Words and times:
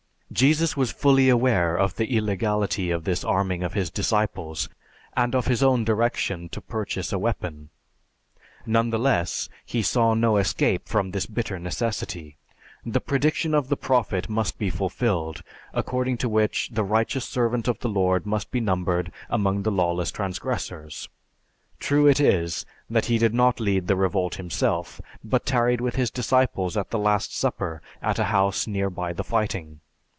Jesus 0.33 0.77
was 0.77 0.93
fully 0.93 1.27
aware 1.27 1.75
of 1.75 1.97
the 1.97 2.15
illegality 2.15 2.89
of 2.89 3.03
this 3.03 3.21
arming 3.25 3.63
of 3.63 3.73
his 3.73 3.89
disciples 3.89 4.69
and 5.13 5.35
of 5.35 5.47
his 5.47 5.61
own 5.61 5.83
direction 5.83 6.47
to 6.53 6.61
purchase 6.61 7.11
a 7.11 7.19
weapon; 7.19 7.69
none 8.65 8.91
the 8.91 8.97
less, 8.97 9.49
he 9.65 9.81
saw 9.81 10.13
no 10.13 10.37
escape 10.37 10.87
from 10.87 11.11
this 11.11 11.25
bitter 11.25 11.59
necessity. 11.59 12.37
The 12.85 13.01
prediction 13.01 13.53
of 13.53 13.67
the 13.67 13.75
prophet 13.75 14.29
must 14.29 14.57
be 14.57 14.69
fulfilled, 14.69 15.41
according 15.73 16.15
to 16.19 16.29
which 16.29 16.69
the 16.71 16.85
righteous 16.85 17.25
servant 17.25 17.67
of 17.67 17.79
the 17.81 17.89
Lord 17.89 18.25
must 18.25 18.51
be 18.51 18.61
numbered 18.61 19.11
among 19.29 19.63
the 19.63 19.71
lawless 19.71 20.11
transgressors. 20.11 21.09
True 21.77 22.07
it 22.07 22.21
is 22.21 22.65
that 22.89 23.07
he 23.07 23.17
did 23.17 23.33
not 23.33 23.59
lead 23.59 23.87
the 23.87 23.97
revolt 23.97 24.35
himself, 24.35 25.01
but 25.25 25.45
tarried 25.45 25.81
with 25.81 25.97
his 25.97 26.09
disciples 26.09 26.77
at 26.77 26.89
the 26.89 26.97
Last 26.99 27.35
Supper 27.37 27.81
at 28.01 28.17
a 28.17 28.23
house 28.31 28.65
near 28.65 28.89
by 28.89 29.11
the 29.11 29.25
fighting. 29.25 29.81